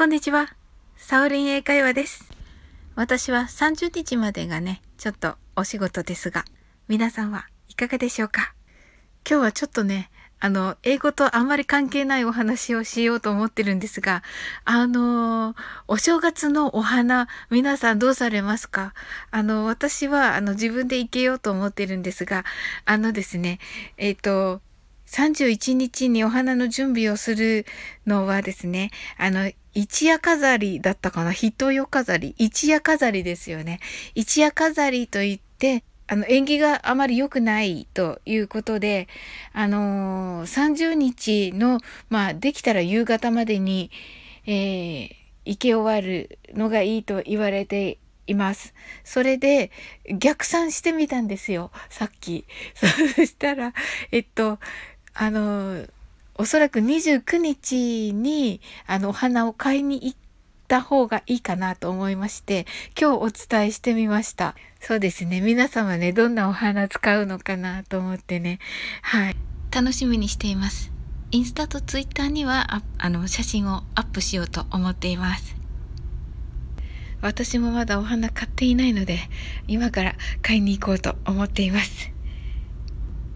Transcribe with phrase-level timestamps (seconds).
[0.00, 0.48] こんにちは。
[0.96, 2.32] サオリン英会話です。
[2.94, 6.46] 私は30日までがね、ちょっとお仕事ですが、
[6.88, 8.54] 皆さんはいかがでしょうか？
[9.28, 14.22] 今日はちょっとね、あの、英語とあんまり関係ないお話をしようと思ってるんですが、
[14.64, 15.54] あの、
[15.86, 18.94] お正月のお花、皆さんどうされますか？
[19.30, 22.46] あの、私は、あの、自分で行けようと思ってるんですが、
[22.86, 23.58] あのですね、
[23.98, 24.62] えっ、ー、と、
[25.10, 27.66] 31日にお花の準備をする
[28.06, 31.32] のはですね、あの、一夜飾りだったかな？
[31.32, 33.80] 人夜飾り一夜飾りですよね。
[34.14, 39.08] 一夜飾りといって、あの、縁起があまり良くないということで、
[39.52, 43.92] あのー、30日の、まあ、できたら夕方までに、
[44.46, 45.10] えー、
[45.44, 48.74] 生け終わるのがいいと言われています。
[49.04, 49.70] それで、
[50.08, 52.44] 逆算してみたんですよ、さっき。
[52.74, 52.86] そ
[53.24, 53.72] したら、
[54.12, 54.58] えっと、
[55.14, 55.90] あのー、
[56.36, 60.18] おそらく29日に、あの、お花を買いに行っ
[60.68, 62.66] た方がいいかなと思いまして、
[62.98, 64.54] 今日お伝えしてみました。
[64.80, 65.40] そうですね。
[65.40, 68.58] 皆様ね、どんなお花使うのかなと思ってね。
[69.02, 69.36] はい。
[69.70, 70.92] 楽しみにしています。
[71.32, 75.54] インスタとツイッターにはああの写真をアップしようと思っています。
[77.20, 79.18] 私もまだお花買っていないので、
[79.68, 82.09] 今から買いに行こうと思っています。